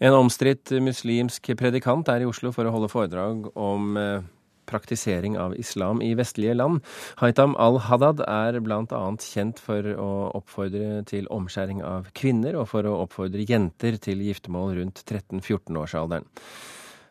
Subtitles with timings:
[0.00, 4.22] En omstridt muslimsk predikant er i Oslo for å holde foredrag om eh,
[4.70, 6.80] praktisering av islam i vestlige land.
[7.20, 9.00] Haitam al-Haddad er bl.a.
[9.20, 14.78] kjent for å oppfordre til omskjæring av kvinner, og for å oppfordre jenter til giftermål
[14.78, 16.24] rundt 13-14-årsalderen.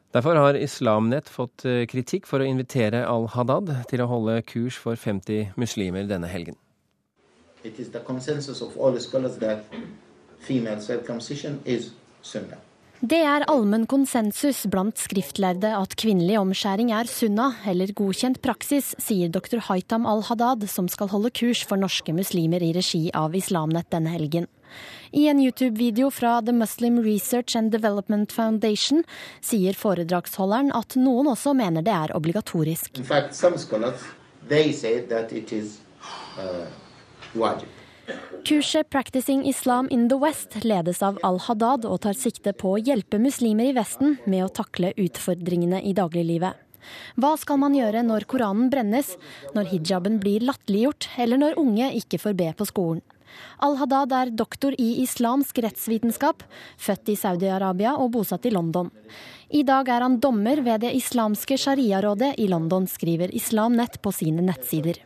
[0.10, 4.98] Derfor har Islamnett fått eh, kritikk for å invitere al-Haddad til å holde kurs for
[4.98, 6.58] 50 muslimer denne helgen.
[7.62, 9.70] It is the consensus of all scholars that
[10.40, 11.92] female circumcision is
[12.24, 12.58] sunnah.
[13.00, 19.31] Det er allmenn konsensus blant skriftlærde at kvinnelig omskjæring er sunna, eller godkjent praksis, sier
[19.31, 19.62] dr.
[19.70, 24.49] Haitam al-Haddad, som skal holde kurs for norske muslimer i regi av Islamnett denne helgen.
[25.16, 29.05] I en YouTube-video fra The Muslim Research and Development Foundation
[29.40, 32.99] sier foredragsholderen at noen også mener det er obligatorisk.
[32.99, 34.04] In fact, some scholars,
[34.49, 35.79] they say that it is,
[36.35, 36.68] uh,
[37.31, 37.79] wajib.
[38.45, 43.20] Kurset 'Practicing Islam in the West' ledes av al-Haddad og tar sikte på å hjelpe
[43.22, 46.54] muslimer i Vesten med å takle utfordringene i dagliglivet.
[47.20, 49.15] Hva skal man gjøre når Koranen brennes,
[49.54, 53.04] når hijaben blir latterliggjort, eller når unge ikke får be på skolen?
[53.62, 56.41] Al-Haddad er doktor i islamsk rettsvitenskap,
[56.82, 58.90] født i Saudi-Arabia og bosatt i London.
[59.54, 64.13] I dag er han dommer ved det islamske sharia-rådet i London, skriver Islam Nett på
[64.16, 65.03] sine nettsider.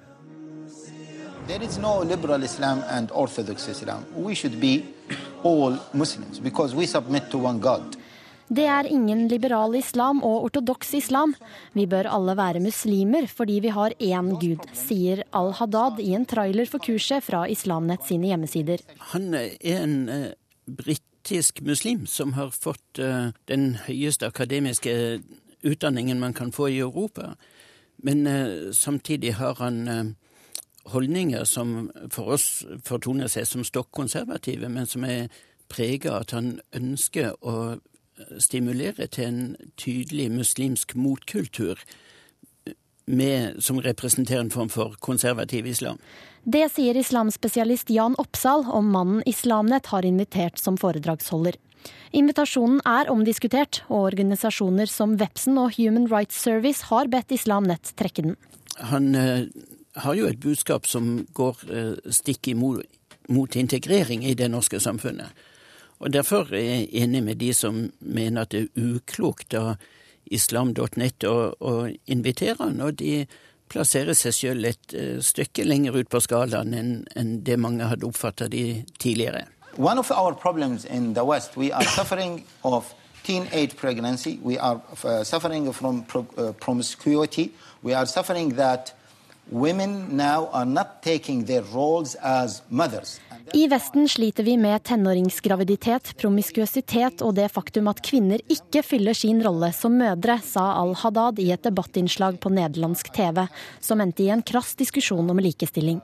[1.48, 4.06] There is no liberal Islam and orthodox Islam.
[4.16, 4.86] We should be
[5.44, 7.98] all Muslims because we submit to one God.
[8.48, 11.34] Det er ingen liberal islam og ortodoks islam.
[11.74, 16.70] Vi bør alle være muslimer fordi vi har én gud, sier al-Haddad i en trailer
[16.70, 18.84] for kurset fra Islamnett sine hjemmesider.
[19.12, 20.26] Han er en uh,
[20.68, 25.22] britisk muslim som har fått uh, den høyeste akademiske
[25.64, 27.34] utdanningen man kan få i Europa.
[27.98, 30.16] Men uh, samtidig har han
[30.92, 35.30] holdninger som for oss fortoner seg som stokkonservative, men som er
[35.72, 37.78] preget av at han ønsker å
[38.42, 39.44] stimulere til en
[39.80, 41.80] tydelig muslimsk motkultur
[43.06, 46.00] med, som representerer en form for konservativ islam.
[46.44, 51.58] Det sier islamspesialist Jan Oppsal om mannen Islamnett har invitert som foredragsholder.
[52.16, 58.28] Invitasjonen er omdiskutert, og organisasjoner som Vepsen og Human Rights Service har bedt Islamnett trekke
[58.29, 58.38] den.
[58.91, 59.50] Han eh,
[59.96, 62.84] har jo et budskap som går eh, stikk imot
[63.28, 65.28] mot integrering i det norske samfunnet.
[66.00, 69.76] Og Derfor er jeg enig med de som mener at det er uklokt av
[70.26, 71.74] islam.net å, å
[72.06, 73.14] invitere når de
[73.72, 78.08] plasserer seg selv et uh, stykke lenger ut på skalaen enn en det mange hadde
[78.08, 79.48] oppfatta de tidligere.
[79.78, 82.94] One of our problems in the West, we are suffering of
[83.24, 88.94] teenage pregnancy, we are uh, suffering from uh, promiscuity, we are suffering that
[93.54, 99.44] i Vesten sliter vi med tenåringsgraviditet, promiskuøsitet og det faktum at kvinner ikke fyller sin
[99.44, 103.44] rolle som mødre, sa al-Haddad i et debattinnslag på nederlandsk TV,
[103.84, 106.00] som endte i en krass diskusjon om likestilling.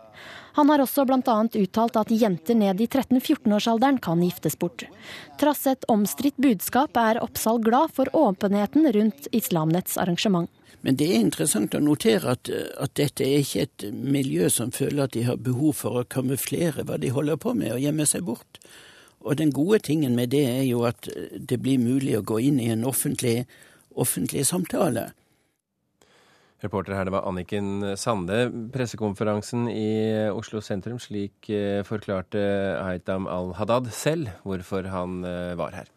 [0.59, 1.39] Han har også bl.a.
[1.63, 4.83] uttalt at jenter ned i 13-14-årsalderen kan giftes bort.
[5.39, 10.51] Trass et omstridt budskap er Oppsal glad for åpenheten rundt Islamnetts arrangement.
[10.81, 15.05] Men det er interessant å notere at, at, dette er ikke et miljø som føler
[15.05, 18.23] at de har behov for å kamuflere hva de holder på med, og gjemme seg
[18.29, 18.61] bort.
[19.19, 22.61] Og den gode tingen med det er jo at det blir mulig å gå inn
[22.63, 23.43] i en offentlig,
[23.91, 25.09] offentlig samtale.
[26.63, 28.49] Reporter her, det var Anniken Sande.
[28.73, 29.91] Pressekonferansen i
[30.31, 32.41] Oslo sentrum, slik eh, forklarte
[32.83, 35.91] Haitam al-Haddad selv hvorfor han eh, var her.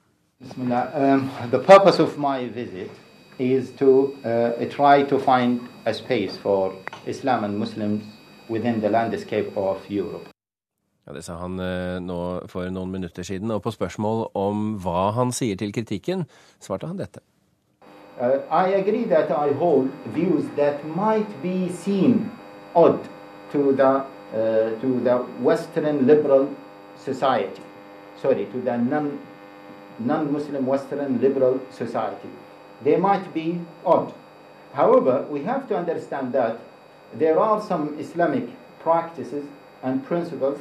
[0.59, 2.91] Um, the purpose of my visit
[3.43, 6.73] is to uh, try to find a space for
[7.07, 8.05] Islam and Muslims
[8.49, 10.29] within the landscape of Europe.
[11.07, 15.11] Ja, Det sa han uh, nå for noen minutter siden, og på spørsmål om hva
[15.17, 16.27] han sier til kritikken,
[16.61, 17.21] svarte han dette.
[18.21, 22.31] Uh, I agree that I hold views that might be seen
[22.75, 23.01] odd
[23.53, 24.05] to the,
[24.35, 26.49] uh, to the Western liberal
[26.97, 27.63] society.
[28.21, 29.19] Sorry, to the non,
[29.99, 32.29] non-Muslim Western liberal society.
[32.85, 34.15] They might be odd.
[34.75, 36.59] However, we have to understand that
[37.15, 38.49] there are some Islamic
[38.81, 39.45] practices
[39.83, 40.59] and principles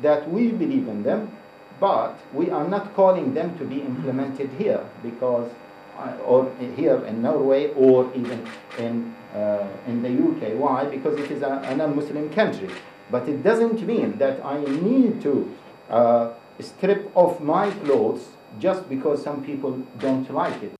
[0.00, 1.36] that we believe in them,
[1.80, 5.50] but we are not calling them to be implemented here because,
[5.98, 8.46] uh, or here in Norway, or even
[8.78, 10.58] in uh, in the UK.
[10.58, 10.84] Why?
[10.86, 12.70] Because it is a, a non-Muslim country.
[13.10, 15.54] But it doesn't mean that I need to
[15.90, 18.28] uh, strip off my clothes
[18.58, 20.77] just because some people don't like it.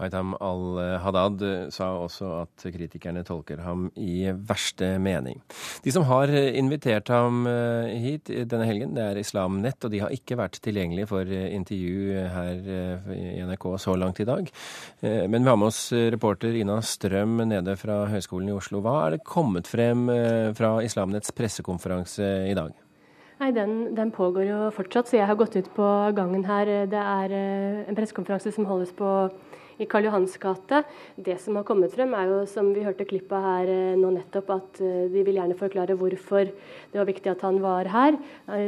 [0.00, 1.42] Haitham al-Haddad
[1.74, 5.40] sa også at kritikerne tolker ham i verste mening.
[5.84, 10.02] De som har invitert ham eh, hit denne helgen, det er Islam Nett, og de
[10.04, 14.50] har ikke vært tilgjengelige for intervju her eh, i NRK så langt i dag.
[15.00, 18.82] Eh, men vi har med oss reporter Ina Strøm nede fra Høgskolen i Oslo.
[18.84, 20.08] Hva er det kommet frem
[20.56, 22.72] fra Islam Netts pressekonferanse i dag?
[23.40, 25.86] Nei, den, den, pågår jo fortsatt, så jeg har gått ut på
[26.16, 26.68] gangen her.
[26.92, 27.32] Det er
[27.88, 29.08] en pressekonferanse som holdes på
[29.80, 30.82] i Karl Johans gate.
[31.16, 34.52] Det som har kommet frem, er jo, som vi hørte klippet her eh, nå nettopp,
[34.52, 38.18] at eh, de vil gjerne forklare hvorfor det var viktig at han var her.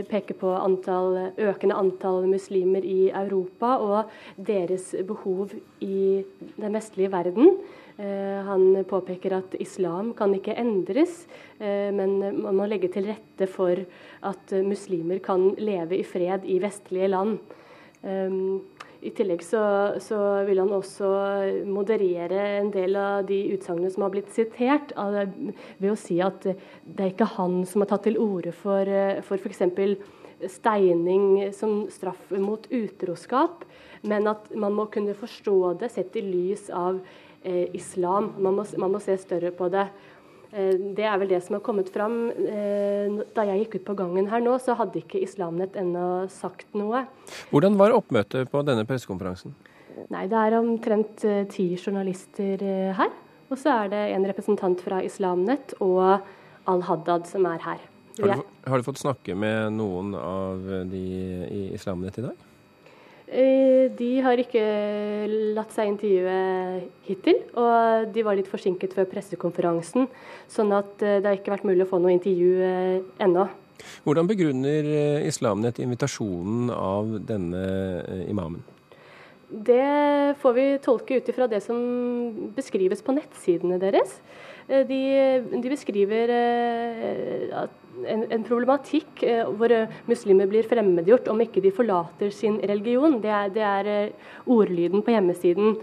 [0.09, 5.53] Peker på antall, økende antall muslimer i Europa og deres behov
[5.85, 6.23] i
[6.57, 7.59] den vestlige verden.
[7.99, 11.27] Eh, han påpeker at islam kan ikke endres,
[11.63, 13.79] men man må legge til rette for
[14.27, 17.37] at muslimer kan leve i fred i vestlige land.
[19.03, 19.61] I tillegg så,
[19.99, 21.09] så, vil han også
[21.67, 27.03] moderere en del av de utsagnene som har blitt sitert, ved å si at det
[27.03, 28.87] er ikke han som har tatt til orde for,
[29.27, 29.65] for f.eks.
[30.55, 33.67] steining som straff mot utroskap,
[34.07, 37.03] men at man må kunne forstå det sett i lys av
[37.43, 38.33] eh, islam.
[38.39, 39.87] Man må, man må se større på det.
[40.53, 42.27] Eh, det er vel det som har kommet fram.
[42.31, 46.69] Eh, da jeg gikk ut på gangen her nå, så hadde ikke Islamnett ennå sagt
[46.79, 47.05] noe.
[47.53, 49.55] Hvordan var oppmøtet på denne pressekonferansen?
[50.13, 52.63] Nei, Det er omtrent eh, ti journalister
[52.99, 53.13] her.
[53.53, 56.23] Og så er det en representant fra Islamnett og
[56.71, 57.83] Al-Haddad som er her.
[58.21, 61.03] Har du, har du, fått snakke med noen av de
[61.49, 62.49] i Islamnett i dag?
[63.33, 64.63] Eh, de har ikke
[65.57, 66.33] latt seg intervjue
[67.07, 70.05] hittil, og de var litt forsinket før pressekonferansen.
[70.53, 73.47] Sånn at eh, det har ikke vært mulig å få noe intervju eh, ennå.
[74.05, 74.87] Hvordan begrunner
[75.27, 77.63] Islamnett invitasjonen av denne
[78.31, 78.61] imamen?
[79.53, 81.81] Det får vi tolke ut ifra det som
[82.55, 84.21] beskrives på nettsidene deres.
[84.69, 84.99] De,
[85.63, 86.31] de beskriver
[87.53, 92.59] at en, en problematikk eh, hvor eh, muslimer blir fremmedgjort om ikke de forlater sin
[92.69, 93.19] religion.
[93.23, 95.77] Det er, det er eh, ordlyden på hjemmesiden.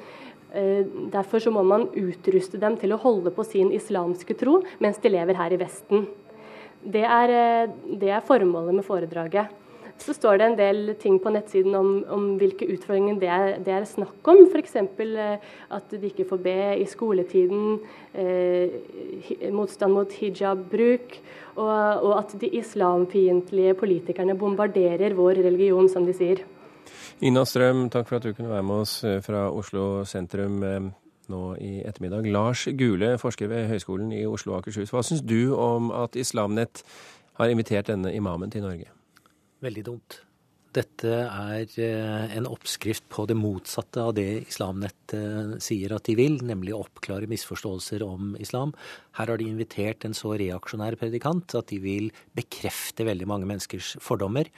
[0.50, 0.82] Eh,
[1.14, 5.14] derfor så må man utruste dem til å holde på sin islamske tro mens de
[5.14, 6.08] lever her i Vesten.
[6.80, 9.56] Det er, eh, det er formålet med foredraget.
[10.00, 13.74] Så står det en del ting på nettsiden om, om hvilke utfordringer det er, det
[13.76, 14.46] er snakk om.
[14.48, 14.78] F.eks.
[14.80, 17.82] Eh, at de ikke får be i skoletiden,
[18.14, 21.18] eh, motstand mot hijab-bruk,
[21.58, 21.74] og,
[22.06, 26.46] og, at de islamfiendtlige politikerne bombarderer vår religion, som de sier.
[27.20, 30.92] Ina Strøm, takk for at du kunne være med oss eh, fra Oslo sentrum eh,
[31.30, 32.30] nå i ettermiddag.
[32.32, 34.94] Lars Gule, forsker ved Høgskolen i Oslo og Akershus.
[34.96, 36.86] Hva syns du om at Islamnett
[37.40, 38.88] har invitert denne imamen til Norge?
[39.64, 40.22] Veldig dumt.
[40.70, 46.14] Dette er eh, en oppskrift på det motsatte av det Islamnett eh, sier at de
[46.20, 48.76] vil, nemlig å oppklare misforståelser om islam.
[49.18, 53.96] Her har de invitert en så reaksjonær predikant at de vil bekrefte veldig mange menneskers
[54.06, 54.52] fordommer.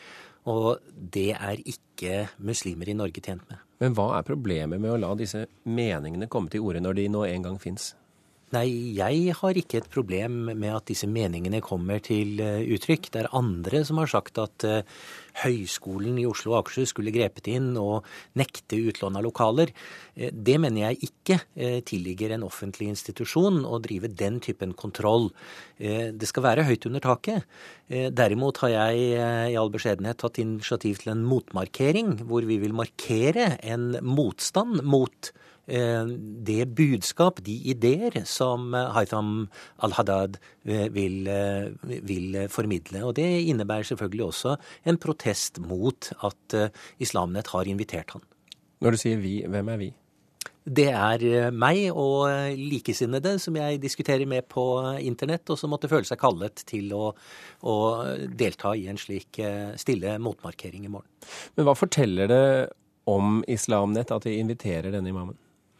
[0.51, 3.63] Og det er ikke muslimer i Norge tjent med.
[3.81, 7.23] Men hva er problemet med å la disse meningene komme til orde når de nå
[7.29, 7.93] en gang fins?
[8.51, 8.67] Nei,
[8.97, 13.05] jeg har ikke et problem med at disse meningene kommer til eh, uttrykk.
[13.13, 14.81] Det er andre som har sagt at uh,
[15.45, 18.03] Høgskolen i Oslo og Akershus skulle grepet inn og
[18.35, 19.71] nekte utlån av lokaler.
[20.19, 21.37] Uh, det mener jeg ikke
[21.87, 25.29] tilligger en offentlig institusjon å drive den typen kontroll.
[25.79, 27.45] Det skal være høyt under taket.
[27.87, 29.05] Derimot har jeg
[29.53, 35.31] i all beskjedenhet tatt initiativ til en motmarkering, hvor vi vil markere en motstand mot
[35.31, 39.47] Eh, det budskap, de ideer, som eh, Haitham
[39.85, 41.29] al-Haddad eh, vil,
[41.83, 43.03] vil, formidle.
[43.05, 46.57] Og det innebærer selvfølgelig også en protest mot at
[46.99, 48.21] Islamnett har invitert han.
[48.81, 49.91] Når du sier vi, hvem er vi?
[50.61, 54.63] Det er meg og likesinnede som jeg diskuterer med på
[55.01, 57.07] internett, og som måtte føle seg kallet til å,
[57.65, 57.75] å
[58.29, 59.41] delta i en slik
[59.81, 61.09] stille motmarkering i morgen.
[61.57, 62.43] Men hva forteller det
[63.09, 65.37] om Islamnett at de inviterer denne imamen?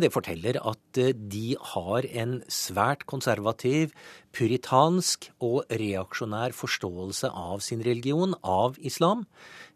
[0.00, 3.92] Det forteller at eh, de har en svært konservativ,
[4.32, 9.26] puritansk og reaksjonær forståelse av sin religion, av islam.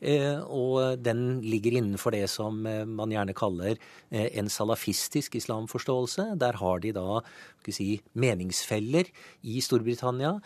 [0.00, 3.76] Eh, og den ligger innenfor det som eh, man gjerne kaller
[4.08, 6.30] en salafistisk islamforståelse.
[6.40, 7.20] Der har de da
[7.68, 9.10] si, meningsfeller
[9.44, 10.38] i Storbritannia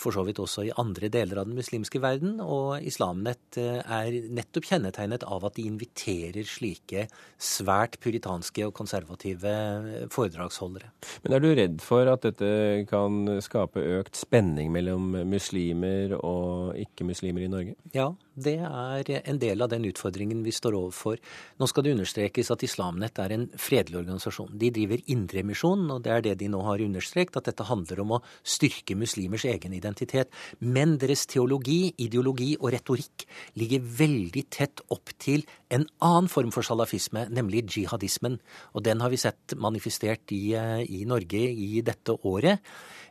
[0.00, 2.40] for så vidt også i andre deler av den muslimske verden.
[2.42, 7.06] Og Islamnett er nettopp kjennetegnet av at de inviterer slike
[7.38, 10.90] svært puritanske og konservative eh, foredragsholdere.
[11.24, 12.50] Men er du redd for at dette
[12.90, 17.76] kan skape økt spenning mellom muslimer og ikke-muslimer i Norge?
[17.94, 18.10] Ja,
[18.44, 21.20] det er en del av den utfordringen vi står overfor.
[21.60, 24.52] Nå skal det understrekes at Islamnett er en fredelig organisasjon.
[24.60, 28.16] De driver indremisjon, og det er det de nå har understreket, at dette handler om
[28.16, 30.32] å styrke muslimers egen identitet.
[30.60, 33.26] Men deres teologi, ideologi og retorikk
[33.60, 38.40] ligger veldig tett opp til en annen form for salafisme, nemlig jihadismen.
[38.74, 42.60] Og den har vi sett manifestert i, eh, i Norge i dette året.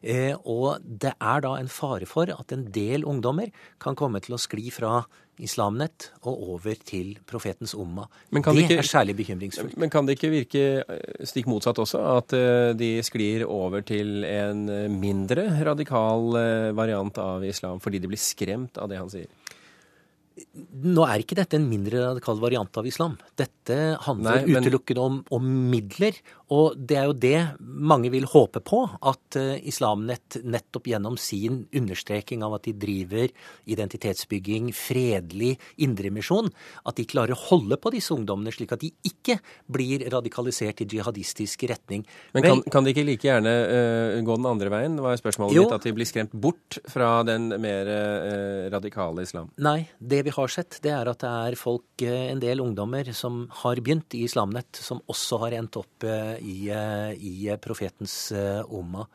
[0.02, 4.36] Eh, og det er da en fare for at en del ungdommer kan komme til
[4.36, 5.04] å skli fra
[5.40, 8.04] Islamnett og over til profetens umma.
[8.28, 9.78] Det, det ikke, er særlig bekymringsfullt.
[9.80, 12.02] Men kan det ikke virke eh, stikk motsatt også?
[12.18, 14.66] At eh, de sklir over til en
[15.00, 16.36] mindre radikal
[16.76, 19.32] variant av islam fordi de blir skremt av det han sier?
[20.80, 23.16] Nå er ikke dette en mindre radikal variant av islam.
[23.40, 24.66] Dette handler Nei, men...
[24.66, 26.18] utelukkende om, om, midler.
[26.56, 31.62] Og det er jo det mange vil håpe på, at uh, Islamnett nettopp gjennom sin
[31.78, 33.30] understreking av at de driver
[33.70, 35.52] identitetsbygging, fredelig
[35.86, 36.50] indremisjon,
[36.90, 39.38] at de klarer å holde på disse ungdommene slik at de ikke
[39.70, 42.06] blir radikalisert i jihadistisk retning.
[42.34, 44.98] Men kan, kan de ikke like gjerne uh, gå den andre veien?
[44.98, 45.68] Det var spørsmålet jo.
[45.68, 49.54] mitt, At de blir skremt bort fra den mer uh, radikale islam?
[49.62, 53.44] Nei, det vi har sett, det er at det er folk, en del ungdommer, som
[53.66, 58.30] har begynt i Islamnett, som også har endt opp i, i profetens
[58.70, 59.08] umma.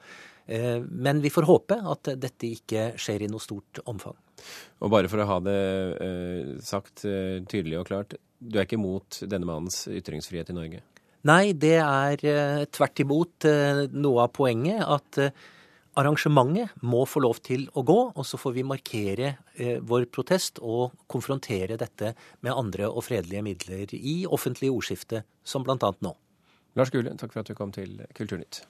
[0.46, 4.16] Eh, men vi får håpe at dette ikke skjer i noe stort omfang.
[4.84, 5.60] Og bare for å ha det
[6.04, 10.82] eh, sagt eh, tydelig og klart, du er ikke imot denne mannens ytringsfrihet i Norge?
[11.24, 12.20] Nei, det er
[12.68, 13.46] tvert imot
[13.96, 15.18] noe av poenget at
[15.98, 19.34] arrangementet må få lov til å gå, og så får vi markere
[19.86, 25.78] vår protest og konfrontere dette med andre og fredelige midler i offentlig ordskifte, som bl.a.
[25.78, 26.14] nå.
[26.74, 28.64] Lars Gule, takk for at du kom til Kulturnytt.